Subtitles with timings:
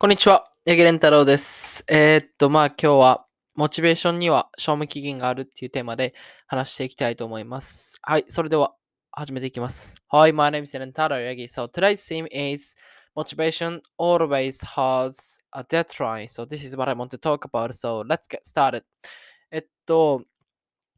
[0.00, 1.84] こんにちは、八木蓮太郎です。
[1.88, 3.26] えーっと、まあ今日は、
[3.56, 6.14] モチベーションには賞味期限があるっていうテーマで
[6.46, 7.98] 話していきたいと思います。
[8.02, 8.76] はい、それでは
[9.10, 9.96] 始めていきます。
[10.12, 11.48] Hi, my name is Rentaro Yagi.
[11.48, 12.76] So today's theme is
[13.16, 16.28] motivation always has a deadline.
[16.28, 17.72] So this is what I want to talk about.
[17.72, 18.84] So let's get started.
[19.50, 20.22] えっと、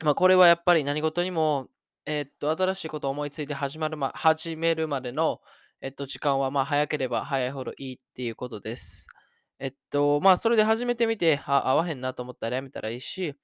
[0.05, 1.69] まあこれはやっぱり何事にも、
[2.05, 5.41] えっと、新しいことを思いついて始まるま、始めるまでの、
[5.83, 9.07] えっと、時間はまあ早ければ早いほどいいっていうことです。
[9.59, 13.35] えっと、まあ、それで始めてみて、あ、合わへんなと思ったらやめたらいいし、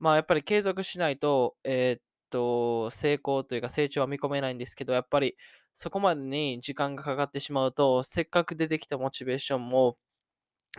[0.00, 5.36] まあ、やっぱり継続しないと、えっと、成功というか成長は見込めないんですけど、やっぱり
[5.74, 9.96] そこまでに時間がかかってしまうと、せっかく出てきたモチベーションも、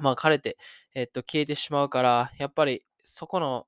[0.02, 0.58] まあ、枯れて、
[0.96, 3.68] えっと、消えてしまうから、やっぱりそこの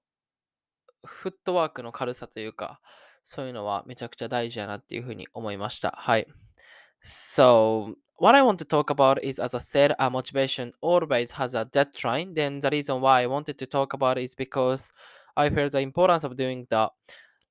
[1.05, 2.81] フットワークの軽さというか、
[3.23, 5.91] そういうのはめちゃくちゃ大事やなっていうふうに思いました。
[5.91, 6.27] はい。
[7.07, 11.65] So, what I want to talk about is, as I said, uh, motivation always has a
[11.65, 12.33] deadline.
[12.33, 14.91] Then the reason why I wanted to talk about is because
[15.37, 16.89] I feel the importance of doing that.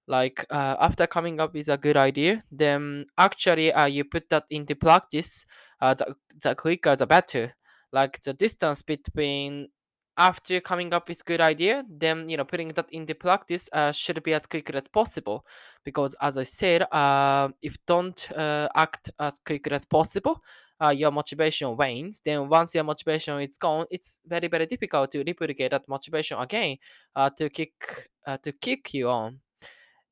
[0.08, 4.44] Like uh, after coming up with a good idea, then actually uh, you put that
[4.50, 5.46] into practice.
[5.80, 7.54] Uh, the, the quicker the better.
[7.92, 9.68] Like the distance between
[10.16, 14.22] after coming up with good idea, then you know putting that into practice uh, should
[14.22, 15.44] be as quickly as possible
[15.84, 20.42] because as I said, uh, if don't uh, act as quickly as possible,
[20.80, 22.20] uh, your motivation wanes.
[22.24, 26.78] Then once your motivation is gone, it's very very difficult to replicate that motivation again
[27.16, 29.40] uh, to kick uh, to kick you on.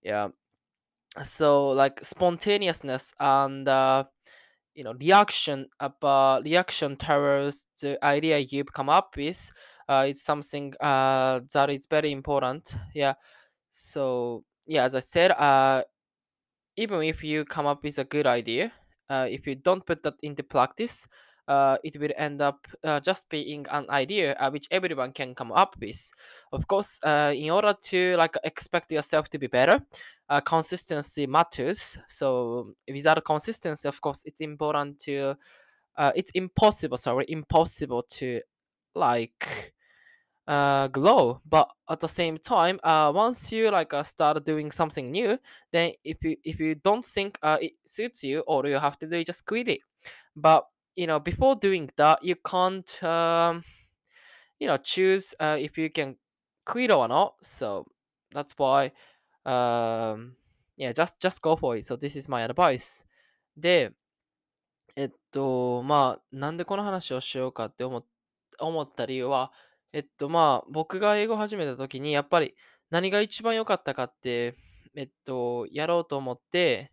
[0.03, 0.29] Yeah.
[1.23, 3.69] So like spontaneousness and
[4.75, 9.53] you know reaction about reaction towards the idea you've come up with
[9.89, 12.77] uh, is something uh, that is very important.
[12.95, 13.15] Yeah.
[13.71, 15.83] So yeah, as I said, uh,
[16.77, 18.73] even if you come up with a good idea,
[19.11, 21.07] uh, if you don't put that into practice,
[21.49, 25.53] uh, it will end up uh, just being an idea uh, which everyone can come
[25.53, 26.13] up with.
[26.53, 29.85] Of course, uh, in order to like expect yourself to be better,
[30.29, 31.99] uh, consistency matters.
[32.09, 35.37] So without consistency, of course, it's important to,
[35.97, 36.97] uh, it's impossible.
[36.97, 38.41] Sorry, impossible to
[38.96, 39.74] like
[40.48, 45.12] uh glow but at the same time uh once you like uh, start doing something
[45.12, 45.38] new
[45.74, 49.08] then if you if you don't think uh it suits you all you have to
[49.08, 49.82] do is just quit it
[50.36, 53.62] but you know before doing that you can't um
[54.60, 56.16] you know choose uh if you can
[56.66, 57.86] quit or not so
[58.32, 58.92] that's why
[59.46, 60.34] um
[60.78, 63.06] yeah just just go for it so this is my advice
[63.58, 63.92] で
[64.96, 68.06] えっとまあなんでこの話をしようかって思っ
[68.59, 69.53] 思った理由は、
[69.93, 72.55] えっと、まあ、僕が英語始めた時に、やっぱり
[72.91, 74.57] 何が一番良かったかって、
[74.95, 76.93] えっと、やろうと思って、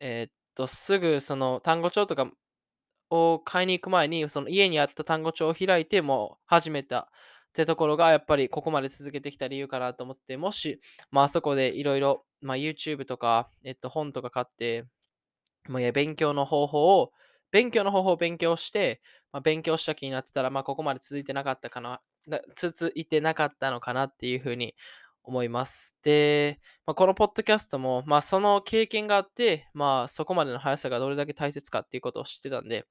[0.00, 2.30] えっと、すぐその単語帳とか
[3.10, 7.06] を買いに行く前に、その家にあった単語帳を開いて、もう始めたっ
[7.52, 10.80] てところが、やっぱりここまで続けてきた理由かなと思って、もし、
[11.10, 14.84] まあ、そこでいろいろ、まあ、YouTube とか、えっと、本とか買って、
[15.68, 17.12] もういや勉強の方法を、
[17.50, 19.00] 勉強の方法を勉強して、
[19.34, 22.00] まあ、勉強した気になってたら、まあ、ここまで続いてなかったかな、
[22.54, 24.76] 続いてなかったのかなっていうふうに
[25.24, 25.98] 思います。
[26.04, 32.86] で、まあ、このポッドキャストも、まあ、その経験があって、まあ、そこまでの速さがどれだけ大切かっていうことを知ってたんで、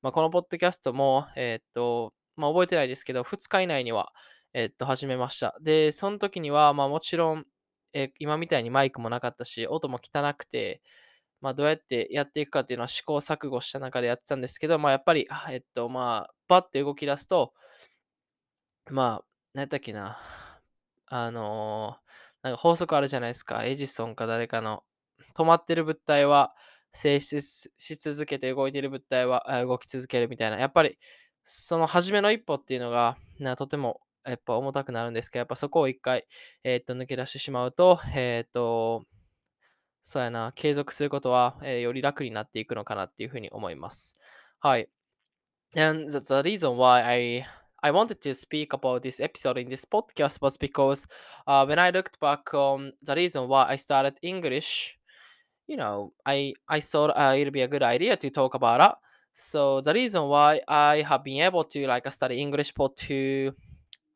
[0.00, 4.14] まあ、このポッドキャストも、えーっと、まあ、覚えてないですけど、2日以内には、
[4.54, 5.58] えーっと、始めました。
[5.60, 7.44] で、その時には、まあ、もちろん、
[7.92, 10.80] えー今みたいにマイクもなかったし、音も汚くて、
[11.42, 17.52] まあ、どうやってやっていくかっていうのは試行錯誤した中でやってたんですけど、まあ、やっぱり、えっと、まあ、バッて動き出すと、
[18.90, 20.18] まあ、何やったっけな。
[21.06, 22.02] あのー
[22.42, 23.64] なんか法則あるじゃないですか。
[23.64, 24.82] エジソンか誰かの。
[25.36, 26.54] 止まってる物体は
[26.92, 30.58] 静止し続けて動いてる物体は動き続けるみたいな。
[30.58, 30.98] やっぱり、
[31.44, 36.26] その初めの一歩っていうのが、なとてもやっぱ重たくなるんですけど、やっぱそこを一回、
[36.64, 39.04] えーっと、抜け出してしまうと、えーっと、
[40.02, 44.18] そうやな、継続することは、えーより楽になっていくのかなっていうふうに思います。
[44.60, 44.88] はい。
[45.76, 47.46] And the, the reason why I
[47.84, 51.06] I wanted to speak about this episode in this podcast was because
[51.46, 54.98] uh, when I looked back on the reason why I started English,
[55.66, 58.96] you know, I I thought uh, it'd be a good idea to talk about it.
[59.34, 63.52] So the reason why I have been able to like study English for two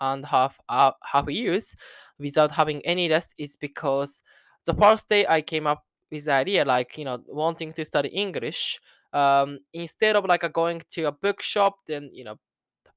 [0.00, 1.74] and half uh, half years
[2.18, 4.22] without having any rest is because
[4.66, 8.08] the first day I came up with the idea like you know wanting to study
[8.08, 8.80] English
[9.12, 12.36] um, instead of like uh, going to a bookshop then you know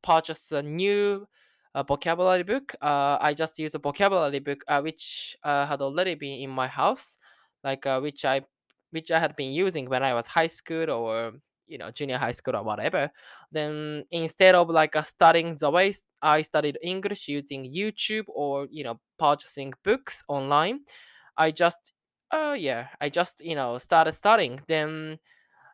[0.03, 1.27] purchase a new
[1.75, 6.15] uh, vocabulary book uh, I just use a vocabulary book uh, which uh, had already
[6.15, 7.17] been in my house
[7.63, 8.41] like uh, which I
[8.91, 11.33] which I had been using when I was high school or
[11.67, 13.11] you know junior high school or whatever.
[13.51, 18.83] Then instead of like uh, studying the way i studied english using youtube or you
[18.83, 20.81] know purchasing books online
[21.39, 21.93] i just
[22.31, 25.17] uh yeah i just you know started studying then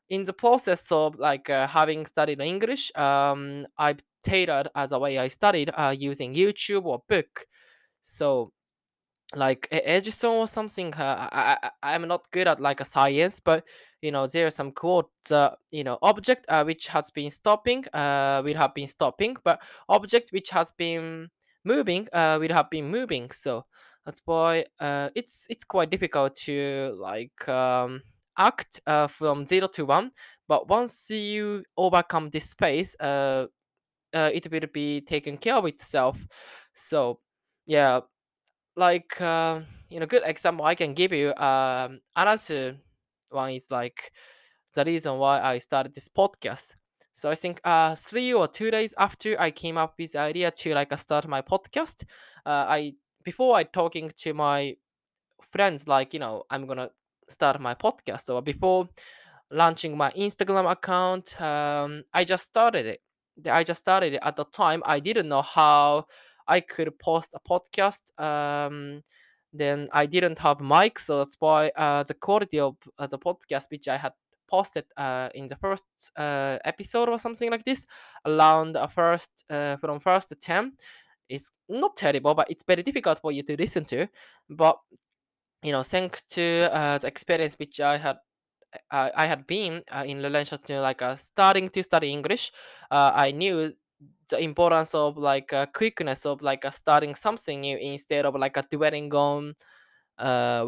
[0.09, 5.17] in the process of like uh, having studied english um i've tailored as a way
[5.19, 7.45] i studied uh, using youtube or book
[8.01, 8.51] so
[9.35, 10.93] like Edison or something.
[10.93, 13.65] Uh, I, I I'm not good at like a science, but
[14.01, 15.09] you know there are some quote.
[15.31, 19.61] Uh, you know object uh, which has been stopping uh will have been stopping, but
[19.89, 21.29] object which has been
[21.63, 23.31] moving uh will have been moving.
[23.31, 23.65] So
[24.05, 28.01] that's why uh it's it's quite difficult to like um
[28.37, 30.11] act uh from zero to one.
[30.47, 33.47] But once you overcome this space, uh,
[34.13, 36.17] uh it will be taken care of itself.
[36.73, 37.19] So
[37.65, 38.01] yeah
[38.75, 42.77] like uh, you know good example i can give you um another
[43.29, 44.11] one is like
[44.73, 46.75] the reason why i started this podcast
[47.13, 50.51] so i think uh three or two days after i came up with the idea
[50.51, 52.03] to like start my podcast
[52.45, 52.93] uh, i
[53.25, 54.75] before i talking to my
[55.51, 56.89] friends like you know i'm gonna
[57.27, 58.87] start my podcast or before
[59.51, 63.01] launching my instagram account um, i just started it.
[63.51, 64.81] I just started it at the time.
[64.85, 66.05] I didn't know how
[66.47, 69.03] i could post a podcast um,
[69.51, 73.65] then i didn't have mic so that's why uh, the quality of uh, the podcast
[73.71, 74.13] which i had
[74.47, 75.85] posted uh, in the first
[76.17, 77.87] uh, episode or something like this
[78.25, 80.73] around the first uh, from first to 10
[81.29, 84.07] is not terrible but it's very difficult for you to listen to
[84.49, 84.77] but
[85.65, 88.17] you know, thanks to uh, the experience which I had
[88.91, 92.51] uh, I had been uh, in relation to like uh, starting to study English,
[92.91, 93.73] uh, I knew
[94.29, 98.57] the importance of like uh, quickness of like uh, starting something new instead of like
[98.69, 99.55] dwelling on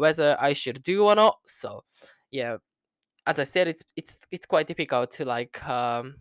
[0.00, 1.38] whether I should do or not.
[1.46, 1.84] So
[2.30, 2.56] yeah,
[3.26, 6.16] as I said, it's it's it's quite difficult to like um,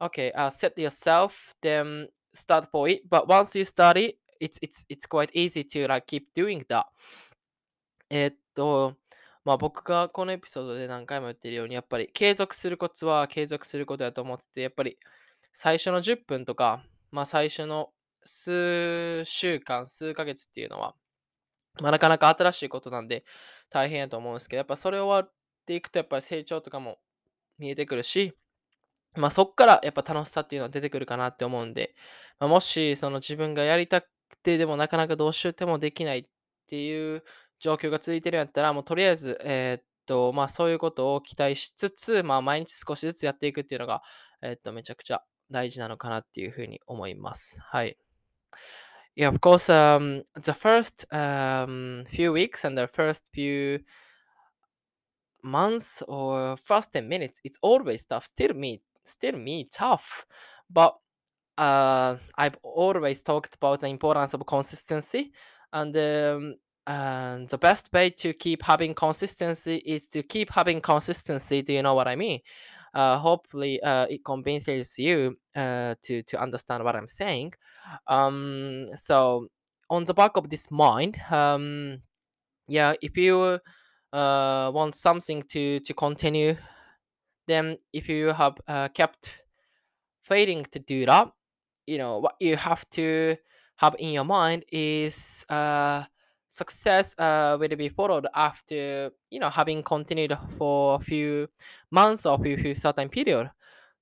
[0.00, 3.02] okay set yourself then start for it.
[3.08, 6.84] But once you study, it's it's it's quite easy to like keep doing that.
[8.10, 8.96] えっと、
[9.44, 14.98] まあ僕がこのエピソードで何回も言ってるように、やっぱり継続するコツは継続することだと思ってて、やっぱり
[15.52, 17.90] 最初の10分とか、まあ最初の
[18.22, 20.94] 数週間、数ヶ月っていうのは、
[21.80, 23.24] まあなかなか新しいことなんで
[23.70, 25.32] 大変やと思うんですけど、やっぱそれ終わっ
[25.66, 26.98] ていくとやっぱり成長とかも
[27.58, 28.34] 見えてくるし、
[29.18, 31.94] まあそっからやっぱ楽しさっていうのは出てくるかなって思うんで、
[32.38, 34.06] まあ、もしその自分がやりたく
[34.42, 36.24] てでもなかなかどうしてもできないっ
[36.66, 37.24] ていう
[37.60, 44.02] 状況が続いてるんやったら、もうとりあえず、えーっと、まあそういうことを期待しつつ、まあ毎日少しずつやっていくっていうのが、
[44.42, 47.60] えーっと、めちゃくちゃ大事なのかなっていうふうに思います。
[47.62, 47.96] はい。
[49.16, 53.80] Yeah, of course, um, the first um, few weeks and the first few
[55.42, 58.26] months or first 10 minutes, it's always tough.
[58.26, 60.26] Still me, still me tough.
[60.70, 60.96] But
[61.56, 65.32] uh, I've always talked about the importance of consistency.
[65.72, 66.54] And um,
[66.88, 71.60] and the best way to keep having consistency is to keep having consistency.
[71.60, 72.40] Do you know what I mean?
[72.94, 77.52] Uh, hopefully, uh, it convinces you uh, to to understand what I'm saying.
[78.06, 79.48] Um, so
[79.90, 82.00] on the back of this mind, um,
[82.68, 83.60] yeah, if you
[84.12, 86.56] uh, want something to to continue,
[87.48, 89.30] then if you have uh, kept
[90.22, 91.32] failing to do that,
[91.86, 93.36] you know what you have to
[93.76, 96.04] have in your mind is uh,
[96.48, 101.48] success uh, will be followed after you know having continued for a few
[101.90, 103.50] months or few, few certain period.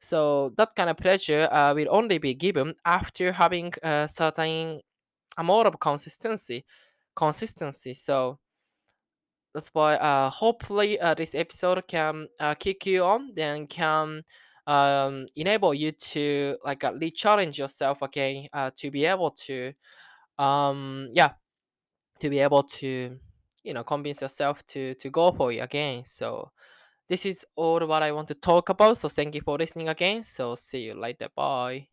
[0.00, 4.83] So that kind of pleasure uh, will only be given after having a certain
[5.38, 6.65] amount of consistency.
[7.15, 7.95] Consistency.
[7.95, 8.38] So
[9.57, 14.23] that's why uh, hopefully uh, this episode can uh, kick you on, then can
[14.67, 19.73] um, enable you to like uh, re-challenge yourself again uh, to be able to
[20.39, 21.31] um, yeah
[22.21, 23.19] to be able to
[23.63, 26.05] you know convince yourself to to go for it again.
[26.05, 26.51] So
[27.09, 30.23] this is all what i want to talk about so thank you for listening again.
[30.23, 31.29] So see you later.
[31.35, 31.87] Bye